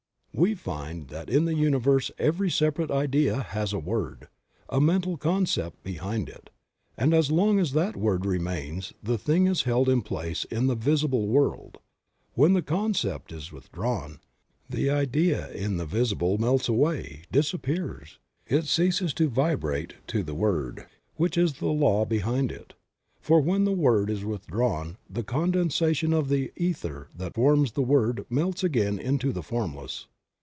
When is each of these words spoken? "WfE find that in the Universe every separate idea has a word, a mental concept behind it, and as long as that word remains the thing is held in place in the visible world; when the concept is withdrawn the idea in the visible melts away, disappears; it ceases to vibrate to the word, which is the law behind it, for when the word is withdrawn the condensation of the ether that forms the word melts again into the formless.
"WfE 0.33 0.57
find 0.57 1.07
that 1.09 1.29
in 1.29 1.43
the 1.43 1.53
Universe 1.53 2.09
every 2.17 2.49
separate 2.49 2.89
idea 2.89 3.41
has 3.43 3.73
a 3.73 3.79
word, 3.79 4.29
a 4.69 4.79
mental 4.79 5.17
concept 5.17 5.83
behind 5.83 6.29
it, 6.29 6.49
and 6.97 7.13
as 7.13 7.29
long 7.29 7.59
as 7.59 7.73
that 7.73 7.97
word 7.97 8.25
remains 8.25 8.93
the 9.03 9.17
thing 9.17 9.45
is 9.45 9.63
held 9.63 9.89
in 9.89 10.01
place 10.01 10.45
in 10.45 10.67
the 10.67 10.73
visible 10.75 11.27
world; 11.27 11.79
when 12.33 12.53
the 12.53 12.61
concept 12.61 13.33
is 13.33 13.51
withdrawn 13.51 14.19
the 14.69 14.89
idea 14.89 15.51
in 15.51 15.75
the 15.75 15.85
visible 15.85 16.37
melts 16.37 16.69
away, 16.69 17.23
disappears; 17.29 18.17
it 18.47 18.63
ceases 18.65 19.13
to 19.13 19.27
vibrate 19.27 19.95
to 20.07 20.23
the 20.23 20.33
word, 20.33 20.87
which 21.17 21.37
is 21.37 21.55
the 21.55 21.67
law 21.67 22.05
behind 22.05 22.53
it, 22.53 22.73
for 23.19 23.41
when 23.41 23.65
the 23.65 23.73
word 23.73 24.09
is 24.09 24.23
withdrawn 24.23 24.95
the 25.09 25.23
condensation 25.23 26.13
of 26.13 26.29
the 26.29 26.53
ether 26.55 27.09
that 27.13 27.35
forms 27.35 27.73
the 27.73 27.81
word 27.83 28.25
melts 28.29 28.63
again 28.63 28.97
into 28.97 29.33
the 29.33 29.43
formless. 29.43 30.07